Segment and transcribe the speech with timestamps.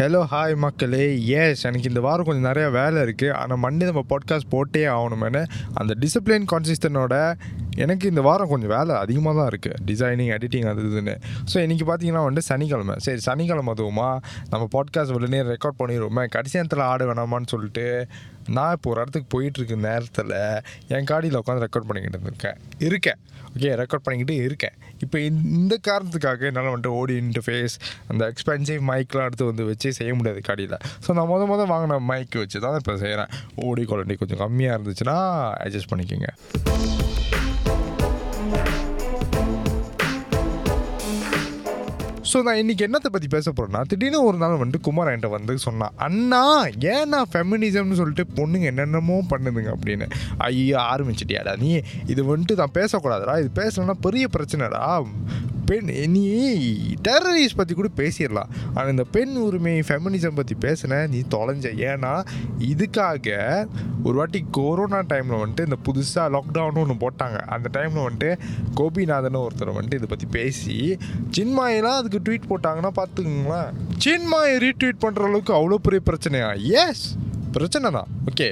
[0.00, 1.02] Hello hi மக்களே.
[1.40, 5.42] S எனக்கு இந்த வாரம் கொஞ்சம் நிறையா வேலை இருக்குது ஆனால் மண்டே நம்ம பாட்காஸ்ட் போட்டே ஆகணுமேனு
[5.74, 7.34] அந்த டிசிப்ளின் கான்சிஸ்டனோட
[7.76, 11.14] எனக்கு இந்த வாரம் கொஞ்சம் வேலை அதிகமாக தான் இருக்குது டிசைனிங் எடிட்டிங் அது இதுன்னு.
[11.52, 12.96] ஸோ இன்றைக்கி பார்த்தீங்கன்னா வந்துட்டு சனிக்கிழமை.
[12.96, 14.08] சரி சனிக்கிழமை அதுவுமா
[14.50, 16.24] நம்ம பாட்காஸ்ட் உடனே ரெக்கார்ட் பண்ணிடுவோமே.
[16.28, 17.86] கடைசி நேரத்தில் ஆட வேணாமான்னு சொல்லிட்டு
[18.48, 20.34] நான் இப்போ ஒரு இடத்துக்கு போயிட்டுருக்க நேரத்தில்
[20.88, 22.58] என் காடியில் உட்காந்து ரெக்கார்ட் பண்ணிக்கிட்டு இருந்திருக்கேன்.
[22.78, 23.20] இருக்கேன்.
[23.54, 24.76] ஓகே ரெக்கார்ட் பண்ணிக்கிட்டு இருக்கேன்.
[25.04, 27.76] இப்போ இந்த காரணத்துக்காக என்னால் வந்துட்டு ஓடி இன்டர்ஃபேஸ்
[28.10, 30.76] அந்த எக்ஸ்பென்சிவ் மைக்லாம் எடுத்து வந்து வச்சு செய்ய முடியாது கடையில்.
[31.06, 33.32] ஸோ நான் மொதல் மொதல் வாங்கின மைக் வச்சு தான் இப்போ செய்கிறேன்
[33.68, 35.18] ஓடி குவாலிட்டி கொஞ்சம் கம்மியாக இருந்துச்சுன்னா
[35.64, 36.30] அட்ஜஸ்ட் பண்ணிக்கோங்க.
[42.34, 45.92] ஸோ நான் இன்றைக்கி என்னத்தை பற்றி பேச போகிறேன்னா திடீர்னு ஒரு நாள் வந்துட்டு குமார் என்கிட்ட வந்து சொன்னான்
[45.96, 50.10] அண்ணா ஏன் நான் ஃபெமினிசம்னு சொல்லிட்டு பொண்ணுங்க என்னென்னமோ பண்ணுதுங்க அப்படின்னு.
[50.38, 51.80] ஐயோ ஆரம்பிச்சிட்டியாடா நீ?
[52.06, 53.38] இது வந்துட்டு நான் பேசக்கூடாதுடா.
[53.38, 55.04] இது பேசலன்னா பெரிய பிரச்சனைடா.
[55.70, 56.24] பெண் நீ
[57.08, 58.50] டெரரிஸ்ட் பற்றி கூட பேசிடலாம்.
[58.74, 61.66] ஆனால் இந்த பெண் உரிமை ஃபெமினிசம் பற்றி பேசின நீ தொலைஞ்ச.
[61.90, 62.12] ஏன்னா
[62.72, 63.36] இதுக்காக
[64.06, 67.38] ஒரு வாட்டி கொரோனா டைமில் வந்துட்டு இந்த புதுசாக லாக்டவுன் ஒன்று போட்டாங்க.
[67.54, 68.30] அந்த டைமில் வந்துட்டு
[68.80, 70.78] கோபிநாதன் ஒருத்தர் வந்துட்டு இதை பற்றி பேசி
[71.38, 73.70] சின்மாயெல்லாம் அதுக்கு ட்வீட் போட்டாங்கன்னா பார்த்துக்குங்களேன்.
[74.06, 76.50] சின்மாயை ரீட்வீட் பண்ணுற அளவுக்கு அவ்வளோ பெரிய பிரச்சனையா?
[76.84, 77.06] எஸ்
[77.56, 78.48] பிரச்சனை தான் ஓகே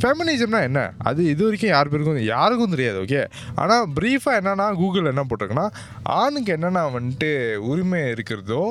[0.00, 0.80] ஃபெமினிசம்னா என்ன?
[1.08, 3.20] அது இது வரைக்கும் யார் பேருக்கும் யாருக்கும் தெரியாது ஓகே
[3.62, 5.66] ஆனால் ப்ரீஃபாக என்னென்னா கூகுள் என்ன போட்டிருக்குன்னா
[6.18, 7.30] ஆணுக்கு என்னென்ன வந்துட்டு
[7.70, 8.62] உரிமை இருக்கிறதோ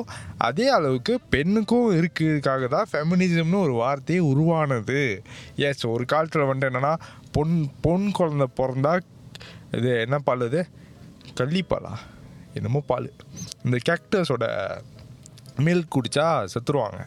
[0.48, 5.00] அதே அளவுக்கு பெண்ணுக்கும் இருக்கிறதுக்காக தான் ஃபெமினிசம்னு ஒரு வார்த்தையே உருவானது.
[5.68, 6.94] எஸ் ஒரு காலத்தில் வந்துட்டு என்னென்னா
[7.36, 8.94] பொன் பொன் குழந்த பிறந்தா
[9.78, 10.62] இது என்ன பால் அது?
[11.40, 11.92] கள்ளிப்பாலா
[12.54, 13.08] என்னமோ பால்.
[13.64, 14.44] இந்த கேக்டர்ஸோட
[15.66, 17.00] மில்க் குடித்தா செத்துருவாங்க.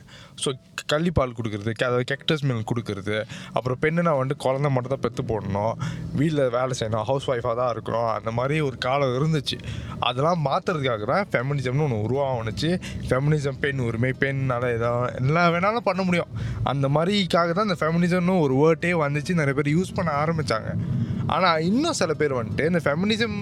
[0.44, 0.50] ஸோ
[0.92, 3.16] கள்ளிப்பால் கொடுக்குறது அதாவது கெக்டஸ் மில்க் கொடுக்குறது
[3.56, 5.76] அப்புறம் பெண்ணுனா வந்துட்டு குழந்த மட்டும் தான் பெற்று போடணும்
[6.20, 9.58] வீட்டில் வேலை செய்யணும் ஹவுஸ் ஒய்ஃபாக தான் இருக்கணும் அந்த மாதிரி ஒரு காலம் இருந்துச்சு.
[10.10, 12.72] அதெல்லாம் மாற்றுறதுக்காக தான் ஃபெமினிசம்னு ஒன்று உருவாகணுச்சு
[13.10, 16.34] ஃபெமினிசம் பெண் உரிமை பெண்ணால் ஏதோ எல்லாம் வேணாலும் பண்ண முடியும்.
[16.74, 19.40] அந்த மாதிரிக்காக தான் இந்த ஃபெமினிசம்னு ஒரு வேர்ட்டே வந்துச்சு.
[19.42, 20.72] நிறைய பேர் யூஸ் பண்ண ஆரம்பித்தாங்க
[21.34, 23.38] ஆனால் இன்னும் சில பேர் வந்துட்டு இந்த ஃபெமினிசம்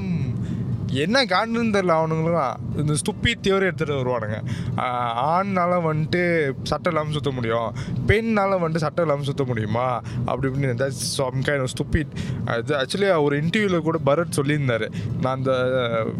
[0.94, 2.56] என்ன காரணம்னு தெரில அவனுங்களாம்.
[2.76, 4.38] இந்த ஸ்துப்பி தியோரி எடுத்துகிட்டு வருவானுங்க.
[4.76, 7.76] ஆண்னால் ஆண்னால வந்துட்டு சட்டை இல்லாமல் சுற்ற முடியும்
[8.06, 10.02] பெண்ணால் வந்துட்டு சட்டை இல்லாமல் சுற்ற முடியுமா?
[10.26, 12.14] அப்படி இப்படின்னு சம் கைண்ட் ஸ்டுப்பிட்
[12.46, 14.88] அது ஆக்சுவலி ஒரு இன்டர்வியூவில் கூட பரத் சொல்லியிருந்தார்.
[15.22, 15.54] நான் அந்த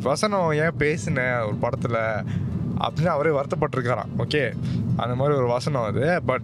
[0.04, 2.00] வசனம் ஏன் பேசினேன் ஒரு படத்தில்
[2.80, 4.14] அப்படின்னு அவரே வருத்தப்பட்டிருக்காராம்.
[4.18, 4.54] ஓகே
[4.98, 6.22] அந்த மாதிரி ஒரு வசனம் அது.
[6.26, 6.42] But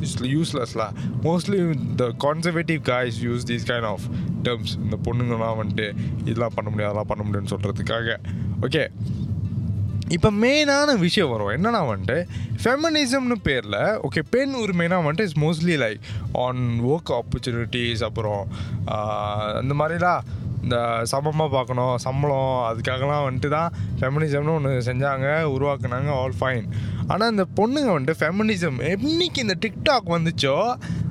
[0.00, 4.00] it's யூஸ்லெஸ்லாம் mostly the conservative guys use these kind of
[4.42, 5.86] terms இந்த பொண்ணுங்கலாம் வந்துட்டு
[6.24, 8.16] இதெல்லாம் பண்ண முடியும் அதெல்லாம் பண்ண முடியும்னு சொல்கிறதுக்காக
[8.60, 8.84] ஓகே
[10.08, 11.52] இப்போ மெயினான விஷயம் வரும்.
[11.56, 12.16] என்னன்னா வந்துட்டு
[12.62, 16.00] ஃபெமினிசம்னு பேரில் ஓகே பெண் உரிமைனா வந்துட்டு it's mostly like
[16.38, 18.40] on work opportunities அப்புறம்
[19.62, 20.22] இந்த மாதிரிலாம்
[20.62, 23.70] இந்த சமமாக பார்க்கணும் சம்பளம் அதுக்காகலாம் வந்துட்டு தான்
[24.00, 26.66] ஃபெமினிசம்னு ஒன்று செஞ்சாங்க உருவாக்குனாங்க ஆல் ஃபைன்
[27.06, 30.56] ஆனால் இந்த பொண்ணுங்க வந்துட்டு ஃபெமினிசம் என்னைக்கு இந்த டிக்டாக் வந்துச்சோ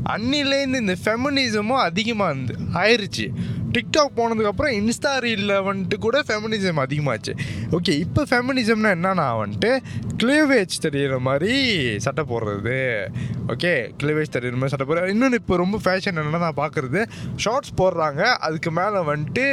[0.05, 3.27] அன்னிலேருந்து இந்த ஃபெமினிசமும் அதிகமாக இருந்து ஆயிடுச்சு
[3.73, 7.33] டிக்டாக் போனதுக்கப்புறம் இன்ஸ்டா ரீலில் வந்துட்டு கூட ஃபெமினிசம் அதிகமாச்சு.
[7.71, 9.79] ஓகே இப்போ ஃபெமினிசம்னா என்னன்னா வந்துட்டு
[10.23, 11.53] கிளேவேஜ் தெரியிற மாதிரி
[11.97, 13.07] சட்டை போடுறது.
[13.47, 13.73] ஓகே
[14.03, 15.07] கிளேவேஜ் தெரியிற மாதிரி சட்டை போடுறது.
[15.07, 17.05] இன்னொன்று இப்போ ரொம்ப ஃபேஷன் என்னென்னா நான் பார்க்குறது
[17.35, 18.21] ஷார்ட்ஸ் போடுறாங்க.
[18.21, 19.47] அதுக்கு மேலே வந்துட்டு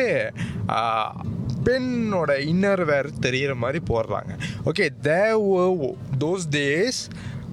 [1.65, 4.33] பெண்ணோட இன்னர் வேர் தெரிகிற மாதிரி போடுறாங்க.
[4.65, 5.23] ஓகே தே
[6.25, 7.01] தோஸ் டேஸ்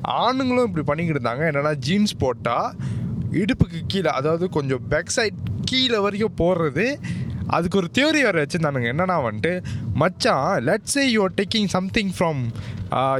[0.04, 1.44] ஆணுங்களும் இப்படி பண்ணிக்கிட்டு இருந்தாங்க.
[1.52, 2.70] என்னென்னா ஜீன்ஸ் போட்டால்
[3.32, 6.88] இடுப்புக்கு கீழே அதாவது கொஞ்சம் பேக் சைட் கீழே வரைக்கும் போடுறது
[7.48, 8.90] அதுக்கு ஒரு தியோரி வேறு வச்சுருந்தானுங்க.
[8.94, 12.42] என்னன்னா வந்துட்டு மச்சான் let's say you're taking something from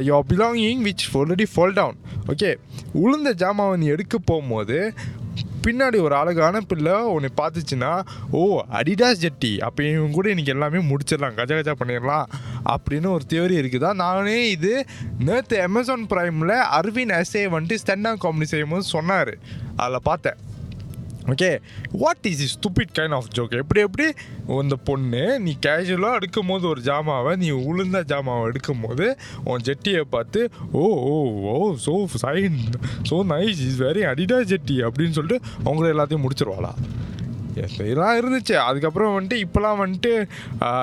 [0.08, 1.98] your belonging which already fall down
[2.32, 2.50] okay
[3.02, 4.78] உளுந்த ஜாமாவை நீ எடுக்க போகும்போது
[5.66, 11.36] பின்னாடி ஒரு அழகான பிள்ளை உன்னை பார்த்துச்சுன்னா ஓ அடிடாஸ் ஜெட்டி அப்போ இவங்க கூட இன்றைக்கி எல்லாமே முடிச்சிடலாம்
[11.36, 12.26] கஜா கஜா பண்ணிடலாம்
[12.72, 13.94] அப்படின்னு ஒரு தியோரி இருக்குதா?
[13.94, 14.84] நானே இது
[15.18, 19.34] நேற்று அமேசான் ப்ரைமில் அரவிந்த் எஸ்ஏ வந்துட்டு ஸ்டெண்டா காமெடி செய்யும்போது சொன்னார்.
[19.76, 20.52] அதில் பார்த்தேன்.
[21.32, 21.48] Okay
[21.92, 24.06] what is is stupid kind of joke எப்படி எப்படி?
[24.62, 29.06] இந்த பொண்ணு நீ கேஷுவலாக எடுக்கும் போது ஒரு ஜாமாவை நீ உளுந்த ஜாமாவை எடுக்கும் போது
[29.44, 30.40] உன் ஜெட்டியை பார்த்து
[30.72, 31.14] oh oh
[31.52, 32.58] O so shine
[33.10, 36.72] so nice is very அடிடா ஜெட்டி அப்படின்னு சொல்லிட்டு அவங்கள எல்லாத்தையும் முடிச்சிருவாளா?
[37.56, 38.54] எஸ் இதெல்லாம் இருந்துச்சு.
[38.68, 40.12] அதுக்கப்புறம் வந்துட்டு இப்போலாம் வந்துட்டு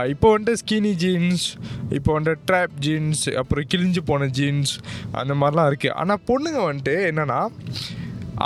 [0.09, 1.45] இப்போ வந்துட்டு ஸ்கினி ஜீன்ஸ்
[1.89, 4.73] இப்போ வந்துட்டு ட்ராப் ஜீன்ஸ் அப்புறம் கிழிஞ்சு போன ஜீன்ஸ்
[5.11, 7.41] அந்த மாதிரிலாம் இருக்குது ஆனால் பொண்ணுங்க வந்துட்டு என்னென்னா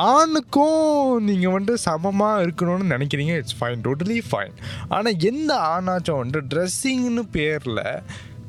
[0.04, 4.56] ஆணுக்கும் நீங்கள் வந்துட்டு சமமாக இருக்கணும்னு நினைக்கிறீங்க இட்ஸ் ஃபைன் டோட்டலி ஃபைன்
[4.90, 7.84] ஆனால் எந்த ஆணாச்சும் வந்துட்டு ட்ரெஸ்ஸிங்னு பேரில்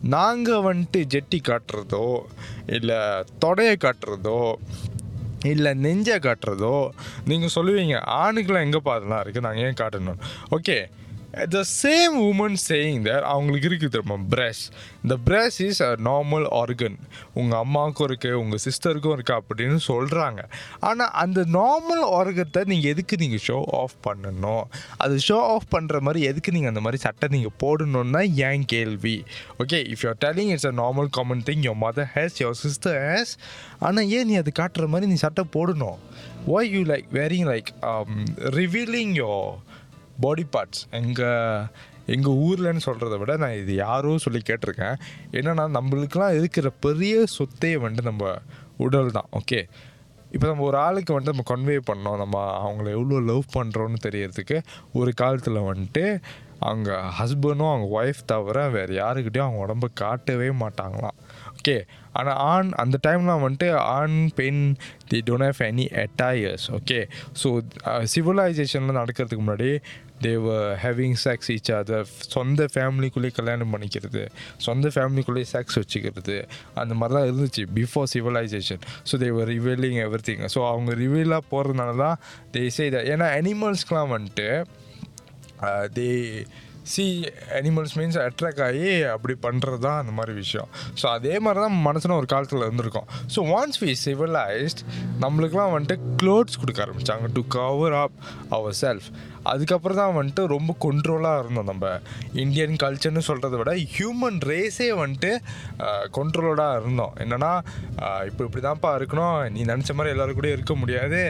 [0.09, 2.07] நாங்கள் வந்துட்டு ஜெட்டி காட்டுறதோ
[2.67, 2.99] இல்லை
[3.39, 4.41] தொடையை காட்டுறதோ
[5.45, 6.77] இல்லை நெஞ்சை காட்டுறதோ
[7.25, 10.21] நீங்கள் சொல்லுவீங்க ஆணுக்கெலாம் எங்கேப்பா அதெல்லாம் இருக்குது நாங்கள் ஏன் காட்டணும்?
[10.51, 10.77] Okay
[11.55, 14.17] the same woman saying that அவங்களுக்கு இருக்குது தெரியுமா?
[14.33, 14.63] பிரஷ்
[15.05, 16.97] இந்த breast is a normal organ
[17.41, 20.41] உங்கள் அம்மாவுக்கும் இருக்குது உங்கள் சிஸ்டருக்கும் இருக்குது அப்படின்னு சொல்கிறாங்க
[20.91, 24.65] ஆனால் அந்த நார்மல் ஆர்கத்தை நீங்கள் எதுக்கு நீங்கள் ஷோ ஆஃப் பண்ணணும்?
[25.07, 29.17] அது ஷோ ஆஃப் பண்ணுற மாதிரி எதுக்கு நீங்கள் அந்த மாதிரி சட்டை நீங்கள் போடணுன்னா ஏன் கேள்வி?
[29.65, 33.35] Okay if you're telling it's a normal common thing your mother has your sister has
[33.89, 36.01] ஆனால் ஏன் நீ அது காட்டுற மாதிரி நீ சட்டை போடணும்?
[36.57, 37.71] Why you like wearing like
[38.61, 39.53] revealing your
[40.21, 41.67] body parts எங்கள்
[42.07, 44.97] எங்கள் ஊர்லன்னு சொல்கிறத விட நான் இது யாரோ சொல்லி கேட்டிருக்கேன்.
[45.33, 48.35] என்னென்னா நம்மளுக்கெல்லாம் இருக்கிற பெரிய சொத்தே வந்துட்டு நம்ம
[48.77, 49.61] உடல் தான் ஓகே
[50.33, 54.57] இப்போ நம்ம ஒரு ஆளுக்கு வந்துட்டு நம்ம கன்வே பண்ணோம் நம்ம அவங்கள எவ்வளோ லவ் பண்ணுறோன்னு தெரியறதுக்கு
[54.93, 56.05] ஒரு காலத்தில் வந்துட்டு
[56.59, 61.17] அவங்க ஹஸ்பண்டும் அவங்க ஒய்ஃப் தவிர வேறு யாருக்கிட்டையும் அவங்க உடம்ப காட்டவே மாட்டாங்களாம்
[61.51, 61.77] ஓகே
[62.13, 64.63] ஆனால் ஆண் அந்த டைம்லாம் வந்துட்டு ஆண் பெண்
[65.09, 66.99] they don't have any attires okay
[67.43, 67.49] so
[68.15, 69.71] சிவிலைசேஷனில் நடக்கிறதுக்கு முன்னாடி
[70.25, 74.23] they were having sex each other சொந்த ஃபேமிலிக்குள்ளேயே கல்யாணம் பண்ணிக்கிறது.
[74.67, 76.37] சொந்த ஃபேமிலிக்குள்ளேயே செக்ஸ் வச்சுக்கிறது.
[76.83, 79.99] அந்த மாதிரி தான் இருந்துச்சு before civilization so they were revealing
[80.29, 82.19] everything so அவங்க ரிவீலாக போகிறதுனால தான்
[82.55, 84.49] தே சே ஏன்னா அனிமல்ஸ்க்கெலாம் வந்துட்டு
[85.99, 86.09] they
[86.91, 87.05] see
[87.59, 90.69] animals means attract ஆகி அப்படி பண்ணுறது தான் அந்த மாதிரி விஷயம்.
[91.01, 93.09] ஸோ அதே மாதிரி தான் மனசில் ஒரு காலத்தில் இருந்திருக்கும்.
[93.35, 94.83] ஸோ ஒன்ஸ் வி சிவிலைஸ்ட்
[95.25, 98.19] நம்மளுக்குலாம் வந்துட்டு க்ளோத்ஸ் கொடுக்க ஆரம்பித்தாங்க to cover up
[98.57, 99.09] our self
[99.53, 101.91] அதுக்கப்புறம் தான் வந்துட்டு ரொம்ப கொண்ட்ரோலாக இருந்தோம் நம்ம.
[102.43, 105.33] இந்தியன் கல்ச்சர்னு சொல்கிறத விட ஹியூமன் ரேஸே வந்துட்டு
[106.19, 107.15] கொண்ட்ரோலோடாக இருந்தோம்.
[107.25, 107.53] என்னென்னா
[108.31, 109.37] இப்போ இப்படி தான்ப்பா இருக்கணும்.
[109.57, 111.21] நீ நினச்ச மாதிரி எல்லோரும் கூட இருக்க முடியாது.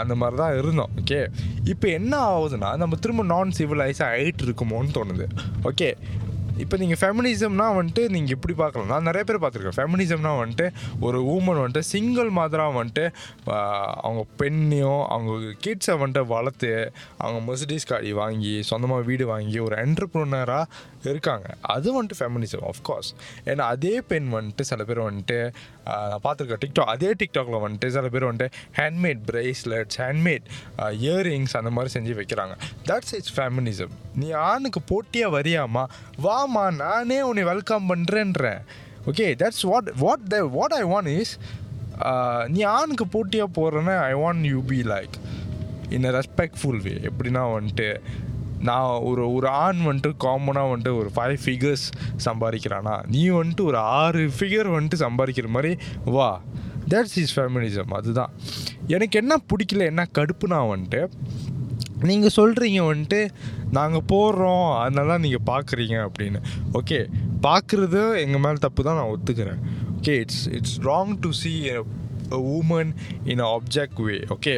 [0.00, 0.94] அந்த மாதிரி தான் இருந்தோம்.
[1.02, 1.20] ஓகே
[1.74, 5.28] இப்போ என்ன ஆகுதுன்னா நம்ம திரும்ப நான் சிவிலைஸாக ஆகிட்டு இருக்குமோன்னு தோணுது.
[5.70, 5.90] ஓகே
[6.64, 8.90] இப்போ நீங்கள் ஃபெமினிசம்னா வந்துட்டு நீங்கள் இப்படி பார்க்கலாம்?
[8.92, 9.76] நான் நிறைய பேர் பார்த்துருக்கேன்.
[9.78, 10.66] ஃபெமினிசம்னா வந்துட்டு
[11.06, 13.04] ஒரு ஊமன் வந்துட்டு சிங்கிள் மாதிராக வந்துட்டு
[14.06, 15.32] அவங்க பெண்ணையும் அவங்க
[15.66, 16.72] கிட்ஸை வந்துட்டு வளர்த்து
[17.24, 20.64] அவங்க மெர்சிடிஸ் காடி வாங்கி சொந்தமாக வீடு வாங்கி ஒரு என்டர்ப்ரூனராக
[21.10, 21.46] இருக்காங்க.
[21.74, 23.10] அது வந்துட்டு ஃபெமினிசம் ஆஃப்கோர்ஸ்
[23.50, 25.38] ஏன்னா அதே பெண் வந்துட்டு சில பேர் வந்துட்டு
[25.84, 28.48] நான் பார்த்துருக்கேன் டிக்டாக் அதே டிக்டாக்ல வந்துட்டு சில பேர் வந்துட்டு
[28.80, 30.46] ஹேண்ட்மேட் பிரேஸ்லெட்ஸ் ஹேண்ட்மேட்
[31.06, 32.54] இயரிங்ஸ் அந்த மாதிரி செஞ்சு வைக்கிறாங்க.
[32.90, 35.84] தட்ஸ் இட்ஸ் ஃபெமினிசம் நீ ஆணுக்கு போட்டியாக வரியாமா
[36.22, 38.60] வாமா நானே உன்னை welcome பண்ணுறேன்றேன்
[39.06, 41.34] okay that's what what the what I want is
[42.48, 45.16] நீ ஆணுக்கு போட்டியாக போகிறேன்னு I want you be like
[45.90, 47.88] in a respectful way எப்படின்னா வந்துட்டு
[48.60, 51.86] நான் ஒரு ஒரு ஆண் வந்துட்டு காமனாக வந்துட்டு ஒரு ஃபைவ் ஃபிகர்ஸ்
[52.24, 52.94] சம்பாதிக்கிறானா?
[53.06, 55.72] நீ வந்துட்டு ஒரு ஆறு ஃபிகர் வந்துட்டு சம்பாதிக்கிற மாதிரி
[56.04, 56.30] வா.
[56.88, 58.32] தட்ஸ் இஸ் ஃபெமினிசம் அதுதான்.
[58.86, 61.00] எனக்கு என்ன பிடிக்கல என்ன கடுப்புனா வந்துட்டு
[62.08, 63.20] நீங்கள் சொல்கிறீங்க வந்துட்டு
[63.78, 66.40] நாங்கள் போடுறோம் அதனால தான் நீங்கள் பார்க்குறீங்க அப்படின்னு.
[66.72, 66.98] ஓகே
[67.46, 69.60] பார்க்குறது எங்கள் மேலே தப்பு தான் நான் ஒத்துக்கிறேன்.
[69.98, 71.80] Okay it's it's wrong to see a
[72.56, 72.90] woman
[73.24, 74.54] in a object way okay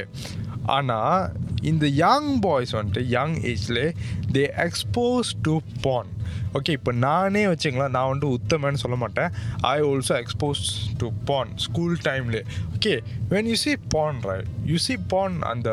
[0.66, 1.22] ஆனால்
[1.62, 3.86] இந்த யங் பாய்ஸ் வந்துட்டு young ஏஜ்லே
[4.32, 5.54] they expose to
[5.86, 6.10] porn
[6.58, 9.30] okay இப்போ நானே வச்சுங்களேன் நான் வந்துட்டு உத்தமன்னு சொல்ல மாட்டேன்.
[9.62, 10.62] I also expose
[10.98, 12.42] to porn school டைம்லே
[12.74, 12.94] okay
[13.28, 15.68] when you see porn right you see porn அந்த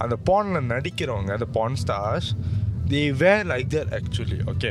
[0.00, 2.28] அந்த பானில் நடிக்கிறவங்க அந்த porn stars
[2.88, 4.70] they were like there actually okay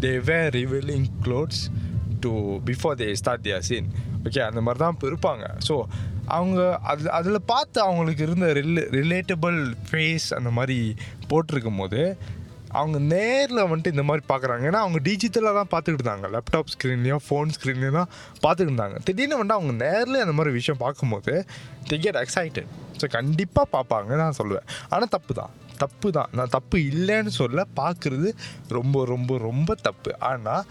[0.00, 1.62] they were revealing clothes
[2.20, 2.32] to
[2.64, 3.88] before they start their scene
[4.24, 5.74] okay அந்த மாதிரி தான் இருப்பாங்க so
[6.28, 9.56] அவங்க அது அதில் பார்த்து அவங்களுக்கு இருந்த ரிலே ரிலேட்டபிள்
[9.88, 10.76] ஃபேஸ் அந்த மாதிரி
[11.28, 12.02] போட்டிருக்கும் போது
[12.78, 16.28] அவங்க நேரில் வந்துட்டு இந்த மாதிரி பார்க்குறாங்க ஏன்னா அவங்க டிஜிட்டலாக தான் பார்த்துக்கிட்டு இருந்தாங்க.
[16.34, 18.10] லேப்டாப் ஸ்க்ரீன்லேயோ ஃபோன் ஸ்க்ரீன்லேயும் தான்
[18.44, 18.98] பார்த்துக்கிட்டு இருந்தாங்க.
[19.08, 21.34] திடீர்னு வந்துட்டு அவங்க நேரில் அந்த மாதிரி விஷயம் பார்க்கும்போது
[21.88, 22.70] தி கெட் எக்ஸைட்டட்
[23.00, 24.68] ஸோ கண்டிப்பாக பார்ப்பாங்க நான் சொல்லுவேன்.
[24.92, 25.52] ஆனால் தப்பு தான்.
[25.82, 26.30] தப்பு தான்.
[26.38, 28.30] நான் தப்பு இல்லைன்னு சொல்ல பார்க்குறது
[28.78, 30.12] ரொம்ப ரொம்ப ரொம்ப தப்பு.
[30.30, 30.64] ஆனால்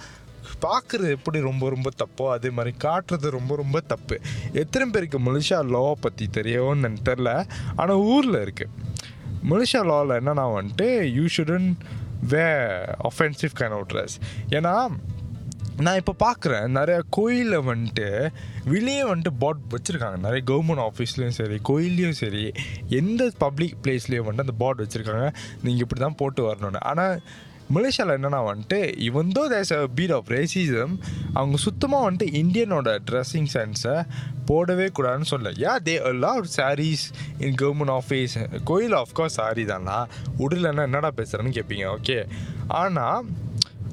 [0.63, 4.15] பார்க்குறது எப்படி ரொம்ப ரொம்ப தப்போ அதே மாதிரி காட்டுறது ரொம்ப ரொம்ப தப்பு.
[4.62, 7.32] எத்தனை பேருக்கு மலேசியா லோவை பற்றி தெரியும்னு தெரில
[7.82, 8.88] ஆனால் ஊரில் இருக்குது
[9.43, 11.75] மலேசியா லாவில் என்னன்னா வந்துட்டு you shouldn't
[12.27, 12.46] wear
[13.10, 14.15] offensive kind of dress
[14.50, 14.89] ஏன்னா
[15.77, 18.29] நான் இப்போ பார்க்குறேன் நிறைய கோயிலில் வந்துட்டு
[18.65, 20.17] வெளியே வந்துட்டு பாட் வச்சுருக்காங்க.
[20.17, 22.51] நிறைய கவர்மெண்ட் ஆஃபீஸ்லேயும் சரி கோயில்லையும் சரி
[22.89, 25.34] எந்த பப்ளிக் பிளேஸ்லேயும் வந்துட்டு அந்த பாட் வச்சுருக்காங்க.
[25.62, 26.81] நீங்கள் இப்படி தான் போட்டு வரணும்னு.
[26.81, 27.22] ஆனால்
[27.74, 30.94] மலேசியாவில் என்னென்னா வந்துட்டு இவன் though there's a bit of racism
[31.34, 33.96] அவங்க சுத்தமாக வந்துட்டு இந்தியனோட ட்ரெஸ்ஸிங் சென்ஸை
[34.48, 37.04] போடவே கூடாதுன்னு சொல்ல yeah they allowed saris
[37.40, 40.08] in government office கோயில் ஆஃப்கோர்ஸ் சாரி தானா?
[40.38, 42.18] உடலன்னா என்னடா பேசுகிறேன்னு கேட்பீங்க ஓகே
[42.68, 43.26] ஆனால்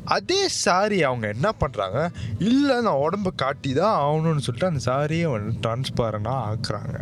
[0.05, 2.01] அதே சாரி அவங்க என்ன பண்ணுறாங்க
[2.39, 6.97] இல்லை நான் உடம்ப காட்டி தான் ஆகணும்னு சொல்லிட்டு அந்த சாரியை வந்து டிரான்ஸ்பரண்டாக ஆக்குறாங்க.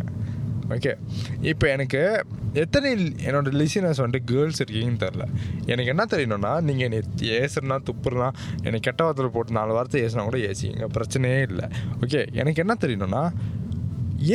[0.73, 0.91] ஓகே
[1.41, 2.89] இப்போ எனக்கு எத்தனை
[3.27, 5.23] என்னோட லிசினர்ஸ் வந்துட்டு கேர்ள்ஸ் இருக்கீங்கன்னு தெரில
[5.65, 6.99] எனக்கு என்ன தெரியணும்னா நீங்கள் என்னை
[7.39, 8.29] ஏசுறனா துப்புறனா
[8.63, 11.67] என்னை கெட்ட வார்த்தையில் போட்டு நாலு வார்த்தை ஏசுனா கூட ஏசிங்க பிரச்சனையே இல்லை.
[12.01, 13.23] ஓகே எனக்கு என்ன தெரியணும்னா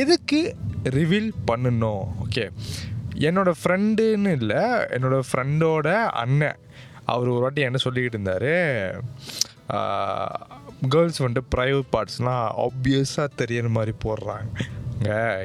[0.03, 0.55] எதுக்கு
[0.97, 2.05] ரிவீல் பண்ணணும்?
[2.25, 2.45] ஓகே
[3.27, 4.63] என்னோடய ஃப்ரெண்டுன்னு இல்லை
[4.95, 5.87] என்னோடய ஃப்ரெண்டோட
[6.23, 6.59] அண்ணன்
[7.05, 8.51] அவர் ஒரு வாட்டி என்ன சொல்லிக்கிட்டு இருந்தார்.
[10.93, 14.49] கேர்ள்ஸ் வந்துட்டு ப்ரைவேட் பார்ட்ஸ்லாம் ஆப்வியஸாக தெரியற மாதிரி போடுறாங்க.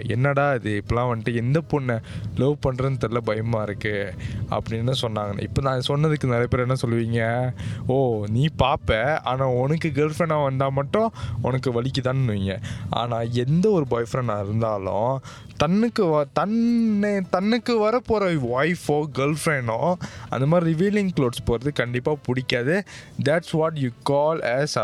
[0.09, 0.83] என்னடா இது?
[0.83, 1.99] இப்போலாம் வந்துட்டு எந்த பொண்ணை
[2.37, 4.13] லவ் பண்ணுறேன்னு தெரில பயமாக இருக்குது
[4.51, 5.43] அப்படின்னு சொன்னாங்க.
[5.43, 7.53] இப்போ நான் சொன்னதுக்கு நிறைய பேர் என்ன சொல்லுவீங்க?
[7.87, 12.59] ஓ நீ பார்ப்ப ஆனால் உனக்கு கேர்ள் ஃப்ரெண்டாக வந்தால் மட்டும் உனக்கு வலிக்குதான்னு
[12.91, 15.23] ஆனால் எந்த ஒரு பாய் ஃப்ரெண்டாக இருந்தாலும்
[15.59, 19.95] தன்னுக்கு வ தன்னை தன்னுக்கு வர போகிற ஒய்ஃபோ கேர்ள் ஃப்ரெண்டோ
[20.29, 22.85] அந்த மாதிரி ரிவீலிங் க்ளோத்ஸ் போகிறது கண்டிப்பாக பிடிக்காது.
[23.25, 24.79] That's what you call as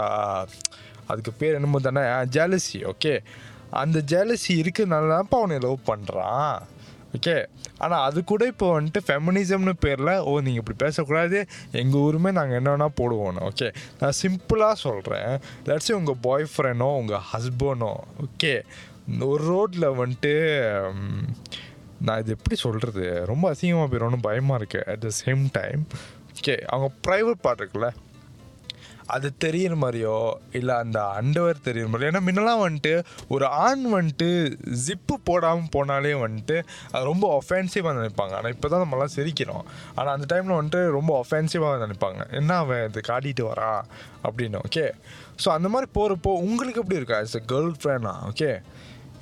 [1.06, 2.00] அதுக்கு பேர் என்னமோ தானே
[2.36, 3.22] ஜாலசி ஓகே
[3.72, 6.54] அந்த ஜாலசி இருக்கிறதுனால தான்ப்பா அவனை லவ் பண்ணுறான்
[7.16, 7.34] ஓகே
[7.78, 11.46] ஆனால் அது கூட இப்போ வந்துட்டு ஃபெமினிசம்னு பேரில் ஓ நீங்கள் இப்படி பேசக்கூடாது.
[11.72, 17.24] எங்கள் ஊருமே நாங்கள் என்ன வேணால் போடுவோன்னு ஓகே நான் சிம்பிளாக சொல்கிறேன் லட்ஸ் உங்கள் பாய் ஃப்ரெண்டோ உங்கள்
[17.32, 18.62] ஹஸ்பண்டோ ஓகே
[19.18, 20.32] ஒரு ரோட்டில் வந்துட்டு
[21.98, 25.82] நான் இது எப்படி சொல்கிறது ரொம்ப அசிங்கமாக போயிடும்னு பயமாக இருக்குது at the same time
[26.36, 27.90] okay அவங்க ப்ரைவேட் பார்ட் இருக்குல்ல?
[29.14, 30.16] அது தெரியிற மாதிரியோ
[30.58, 32.94] இல்லை அந்த அண்டவர் தெரியிற மாதிரியோ ஏன்னா முன்னெல்லாம் வந்துட்டு
[33.34, 34.28] ஒரு ஆண் வந்துட்டு
[34.84, 36.56] ஜிப்பு போடாமல் போனாலே வந்துட்டு
[36.92, 38.34] அது ரொம்ப ஒஃபென்சிவாக நினைப்பாங்க.
[38.38, 39.64] ஆனால் இப்போ தான் நம்மலாம் சிரிக்கிறோம்.
[39.94, 42.20] ஆனால் அந்த டைமில் வந்துட்டு ரொம்ப ஒஃபென்சிவாக நினைப்பாங்க.
[42.40, 43.82] என்ன அவன் இது காட்டிட்டு வரான்
[44.26, 44.86] அப்படின்னு ஓகே
[45.42, 47.18] ஸோ அந்த மாதிரி போகிறப்போ உங்களுக்கு எப்படி இருக்கா?
[47.24, 48.50] ஆஸ் எ கேர்ள் ஃப்ரெண்டா ஓகே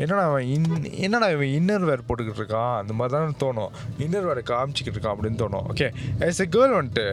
[0.03, 0.69] என்னடா அவன் இன்
[1.07, 2.77] என்னடா இவன் இன்னர் வேர் போட்டுக்கிட்டு இருக்கான்?
[2.83, 3.73] அந்த மாதிரி தான் தோணும்.
[4.05, 5.89] இன்னர் வேர் காமிச்சிக்கிட்டு இருக்கான் அப்படின்னு தோணும் ஓகே
[6.27, 7.07] ஆஸ் எ கேர்ள் வந்துட்டு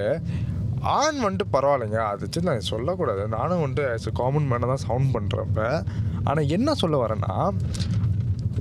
[0.82, 2.00] ஆண் வந்துட்டு பரவாயில்லைங்க.
[2.12, 3.28] அது வச்சு நான் சொல்லக்கூடாது.
[3.28, 5.84] நானும் வந்துட்டு ஆஸ் எ காமன் மேனாக தான் சவுண்ட் பண்ணுறப்ப
[6.24, 7.54] ஆனால் என்ன சொல்ல வரேன்னா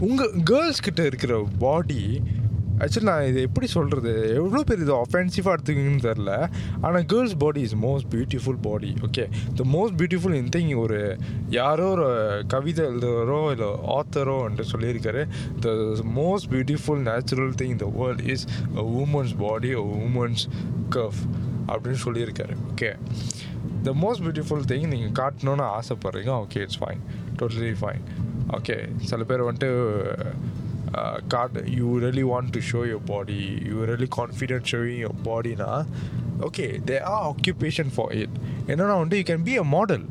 [0.00, 2.22] உங்கள் கேர்ள்ஸ் கிட்ட இருக்கிற பாடி
[2.84, 7.76] ஆக்சுவலி நான் இது எப்படி சொல்கிறது எவ்வளோ பேர் இது ஒஃபென்சிவாக எடுத்துக்கிங்கன்னு தெரில ஆனால் girls body is
[7.76, 11.18] most beautiful body okay the most beautiful in thing ஒரு
[11.48, 15.28] யாரோ ஒரு கவிதை எழுதுறோ இல்லை ஆத்தரோ என்று சொல்லியிருக்காரு.
[15.60, 15.68] The
[16.20, 18.46] most beautiful natural thing the world is
[18.76, 20.44] a woman's body a woman's
[20.88, 21.22] calf
[21.68, 22.54] அப்படின்னு சொல்லியிருக்காரு.
[22.72, 22.90] Okay
[23.82, 27.02] the most beautiful thing நீங்கள் காட்டணும்னு ஆசைப்பட்றீங்க okay it's fine
[27.36, 28.02] totally fine
[28.58, 29.70] okay சில பேர் வந்துட்டு
[31.28, 35.70] god you really want to show your body you really confident showing your பாடினா
[36.40, 40.04] okay they are occupation for it என்னென்னா வந்துட்டு you can be a model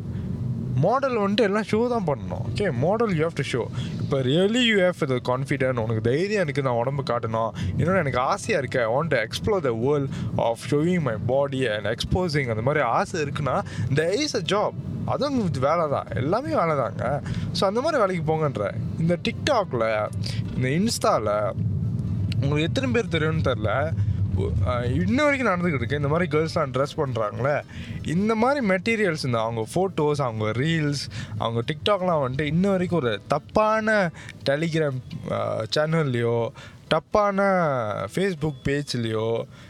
[0.84, 2.44] model வந்துட்டு எல்லாம் show தான் பண்ணணும்.
[2.50, 3.62] Okay model you have to show
[4.04, 7.52] இப்போ really you have the confident உனக்கு தைரியம் எனக்கு நான் உடம்பு காட்டணும்.
[7.78, 10.12] இன்னொன்று எனக்கு ஆசையாக இருக்கு I want to explore the world
[10.48, 13.56] of showing my body and exposing அந்த மாதிரி ஆசை இருக்குன்னா
[14.02, 14.78] த இஸ் அ ஜாப்
[15.14, 16.08] அதுவும் வேலை தான்.
[16.22, 17.04] எல்லாமே வேலை தாங்க.
[17.58, 18.68] ஸோ அந்த மாதிரி வேலைக்கு போங்கன்ற.
[19.04, 19.86] இந்த டிக்டாக்ல
[20.56, 21.34] இந்த இன்ஸ்டாவில்
[22.42, 23.72] உங்களுக்கு எத்தனை பேர் தெரியும்னு தெரில
[25.02, 26.00] இன்ன வரைக்கும் நடந்துக்கிட்டு இருக்கு.
[26.02, 27.56] இந்த மாதிரி கேர்ள்ஸ்லாம் ட்ரெஸ் பண்ணுறாங்களே
[28.16, 31.04] இந்த மாதிரி மெட்டீரியல்ஸ் இந்த அவங்க ஃபோட்டோஸ் அவங்க ரீல்ஸ்
[31.38, 33.98] அவங்க டிக்டாக்லாம் வந்துட்டு இன்ன வரைக்கும் ஒரு தப்பான
[34.50, 35.02] டெலிகிராம்
[35.76, 36.40] சேனல்லையோ
[36.88, 37.42] தப்பான
[38.16, 39.30] ஃபேஸ்புக் பேஜ்லேயோ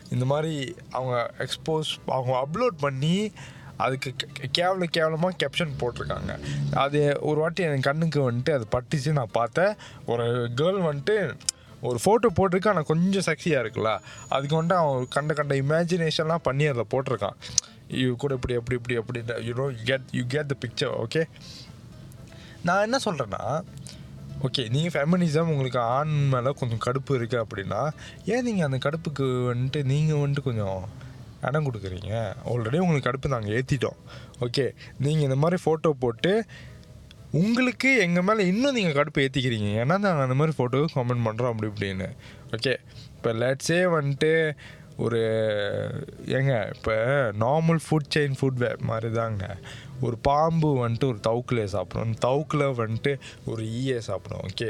[0.10, 0.56] இந்த மாதிரி
[0.92, 3.32] அவங்க எக்ஸ்போஸ் அவங்க அப்லோட் பண்ணி
[3.78, 4.10] அதுக்கு
[4.58, 6.34] கேவல கேவலமாக கேப்ஷன் போட்டிருக்காங்க.
[6.84, 9.12] அது ஒரு வாட்டி என் கண்ணுக்கு வந்துட்டு அது பட்டுச்சு.
[9.12, 9.74] நான் பார்த்தேன்.
[10.06, 11.18] ஒரு கேர்ள் வந்துட்டு
[11.90, 13.92] ஒரு ஃபோட்டோ போட்டிருக்கு ஆனால் கொஞ்சம் செக்ஸியாக இருக்குல்ல.
[14.36, 17.38] அதுக்கு வந்துட்டு அவன் கண்ட கண்ட இமேஜினேஷன்லாம் பண்ணி அதில் போட்டிருக்கான்.
[18.02, 21.22] இது கூட இப்படி எப்படி இப்படி அப்படின்ட்டு you know get you get the picture okay
[22.68, 23.44] நான் என்ன சொல்கிறேன்னா
[24.48, 27.82] ஓகே நீங்கள் ஃபெமினிசம் உங்களுக்கு ஆண் மேலே கொஞ்சம் கடுப்பு இருக்குது அப்படின்னா
[28.34, 30.82] ஏன் நீங்கள் அந்த கடுப்புக்கு வந்துட்டு நீங்கள் வந்துட்டு கொஞ்சம்
[31.48, 32.12] இடம் கொடுக்குறீங்க?
[32.52, 34.00] ஆல்ரெடி உங்களுக்கு கடுப்பு நாங்கள் ஏற்றிட்டோம்
[34.46, 34.66] ஓகே
[35.06, 36.32] நீங்கள் இந்த மாதிரி ஃபோட்டோ போட்டு
[37.40, 41.70] உங்களுக்கு எங்கள் மேலே இன்னும் நீங்கள் கடுப்பு ஏற்றிக்கிறீங்க ஏன்னா நாங்கள் அந்த மாதிரி ஃபோட்டோவை கமெண்ட் பண்ணுறோம் அப்படி
[41.72, 42.08] இப்படின்னு.
[42.56, 42.74] ஓகே
[43.16, 44.32] இப்போ லெட்ஸே வந்துட்டு
[45.06, 45.22] ஒரு
[46.36, 46.94] ஏங்க இப்போ
[47.44, 49.48] normal food chain food way மாதிரி தாங்க
[50.06, 52.14] ஒரு பாம்பு வந்துட்டு ஒரு தவுக்கில் சாப்பிடும்.
[52.28, 53.14] தவுக்கில் வந்துட்டு
[53.52, 54.46] ஒரு ஈயை சாப்பிடும்.
[54.50, 54.70] ஓகே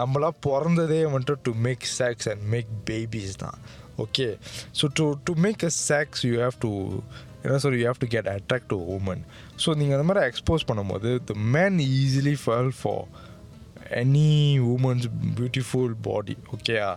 [0.00, 3.58] நம்மளாம் பிறந்ததே வந்துட்டு to make sex and make babies தான்.
[4.04, 4.26] Okay
[4.78, 6.72] so to to make a sex you have to
[7.46, 9.22] என்ன சொல்லி you have to get attract to woman
[9.64, 13.04] so நீங்கள் அந்த மாதிரி எக்ஸ்போஸ் பண்ணும்போது the man easily fall for
[13.96, 14.30] any
[14.72, 16.88] woman's beautiful body ஓகேயா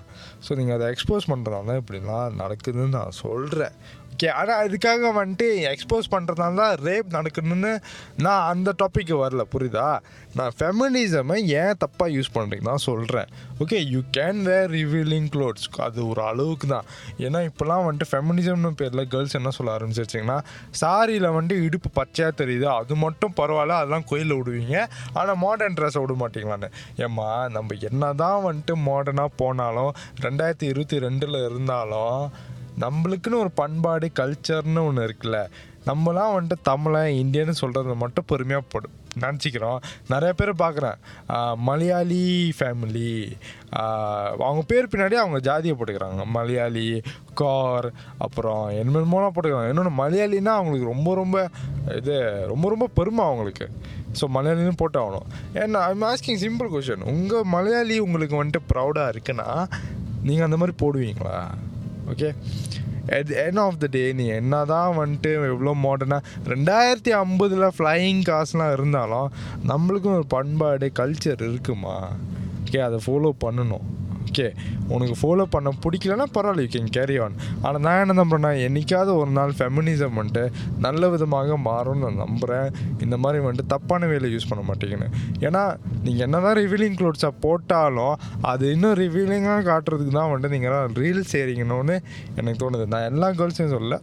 [0.46, 3.76] so நீங்கள் அதை எக்ஸ்போஸ் பண்ணுறதுனால இப்படிலாம் நடக்குதுன்னு நான் சொல்கிறேன்
[4.20, 7.70] ஓகே ஆனால் அதுக்காக வந்துட்டு எக்ஸ்போஸ் பண்ணுறதுனால தான் ரேப் நடக்கணும்னு
[8.26, 9.86] நான் அந்த டாப்பிக்கு வரல புரியுதா?
[10.38, 13.30] நான் ஃபெமினிசமை ஏன் தப்பாக யூஸ் பண்ணுறீங்க தான் சொல்கிறேன்
[13.66, 16.90] okay you can wear revealing clothes அது ஒரு அளவுக்கு தான்.
[17.28, 20.38] ஏன்னா இப்போலாம் வந்துட்டு ஃபெமினிசம்னு பேரில் கேர்ள்ஸ் என்ன சொல்ல ஆரம்பிச்சிருச்சிங்கன்னா
[20.82, 22.68] சாரியில் வந்துட்டு இடுப்பு பச்சையாக தெரியுது.
[22.80, 24.86] அது மட்டும் பரவாயில்ல அதெல்லாம் கோயிலில் விடுவீங்க.
[25.14, 26.72] ஆனால் மாடர்ன் ட்ரெஸ்ஸை விட மாட்டீங்களான்னு.
[27.08, 29.92] ஏம்மா நம்ம என்ன தான் வந்துட்டு மாடர்னாக போனாலும்
[30.28, 32.24] ரெண்டாயிரத்தி இருபத்தி ரெண்டில் இருந்தாலும்
[32.84, 35.40] நம்மளுக்குன்னு ஒரு பண்பாடு கல்ச்சர்னு ஒன்று இருக்குல்ல
[35.88, 39.80] நம்மலாம் வந்துட்டு தமிழன் இந்தியன்னு சொல்கிறத மட்டும் பெருமையாக போடும் நினச்சிக்கிறோம்.
[40.12, 40.98] நிறைய பேர் பார்க்குறேன்.
[41.68, 42.20] மலையாளி
[42.58, 43.14] ஃபேமிலி
[44.48, 46.24] அவங்க பேர் பின்னாடி அவங்க ஜாதியை போட்டுக்கிறாங்க.
[46.36, 46.86] மலையாளி
[47.42, 47.88] கார்
[48.26, 49.72] அப்புறம் என்னென்னமோலாம் போட்டுக்கிறாங்க.
[49.74, 51.38] இன்னொன்று மலையாளின்னா அவங்களுக்கு ரொம்ப ரொம்ப
[52.00, 52.18] இது
[52.52, 53.68] ரொம்ப ரொம்ப பெருமை அவங்களுக்கு.
[54.20, 55.28] ஸோ மலையாளின்னு போட்டு ஆகணும்
[55.62, 59.50] ஏன்னா ஐம் ஆஸ்கிங் சிம்பிள் கொஷின் உங்கள் மலையாளி உங்களுக்கு வந்துட்டு ப்ரௌடாக இருக்குன்னா
[60.28, 61.40] நீங்கள் அந்த மாதிரி போடுவீங்களா?
[62.12, 62.36] Okay
[63.18, 68.74] at the of the day நீ என்ன தான் வந்துட்டு எவ்வளோ மாடர்னாக ரெண்டாயிரத்தி ஐம்பதில் ஃப்ளையிங் காசுலாம்
[68.74, 69.32] இருந்தாலும்
[69.68, 72.12] நம்மளுக்கும் ஒரு பண்பாடு கல்ச்சர் இருக்குமா?
[72.66, 73.86] ஓகே அதை ஃபாலோ பண்ணணும்.
[74.30, 74.48] ஓகே.
[74.96, 79.32] உனக்கு ஃபாலோ பண்ண பிடிக்கலன்னா பரவாயில்ல யூ கேன் கேரி ஆன் ஆனால் நான் என்ன நம்புறேன்னா என்றைக்காவது ஒரு
[79.38, 80.44] நாள் ஃபெமினிசம் வந்துட்டு
[80.86, 82.68] நல்ல விதமாக மாறும்னு நான் நம்புகிறேன்
[83.06, 85.10] இந்த மாதிரி வந்துட்டு தப்பான வேலை யூஸ் பண்ண மாட்டேங்கன்னு.
[85.48, 85.64] ஏன்னா
[86.06, 88.16] நீங்கள் என்ன தான் ரிவீலிங் க்ளோத்ஸாக போட்டாலும்
[88.52, 91.98] அது இன்னும் ரிவீலிங்காக காட்டுறதுக்கு தான் வந்துட்டு நீங்கள் ரீல்ஸ் செய்கிறீங்கன்னு
[92.40, 92.88] எனக்கு தோணுது.
[92.96, 94.02] நான் எல்லா கேர்ள்ஸையும் சொல்ல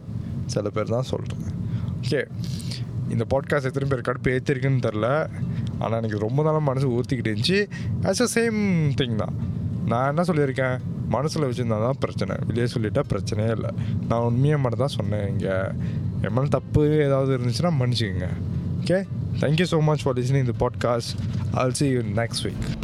[0.55, 1.45] சில பேர் தான் சொல்கிறேன்
[2.01, 2.21] ஓகே.
[3.13, 5.07] இந்த பாட்காஸ்ட் எத்தனை பேர் கடுப்பு ஏற்றிருக்குன்னு தெரில
[5.83, 7.59] ஆனால் எனக்கு ரொம்ப நாளாக மனசு ஊற்றிக்கிட்டு இருந்துச்சு.
[8.09, 8.59] ஆஸ் அ சேம்
[8.99, 9.35] திங் தான்.
[9.87, 10.77] நான் என்ன சொல்லியிருக்கேன்?
[11.09, 12.35] மனசில் வச்சுருந்தா தான் பிரச்சனை.
[12.47, 13.69] வெளியே சொல்லிட்டா பிரச்சனையே இல்லை.
[14.07, 15.55] நான் உண்மையை மட்டும் தான் சொன்னேன் இங்கே.
[16.21, 18.29] என் மேலே தப்பு ஏதாவது இருந்துச்சுன்னா மன்னிச்சுக்கோங்க.
[18.81, 18.99] Okay
[19.39, 21.13] thank you so much for listening the podcast
[21.51, 22.76] all see you next week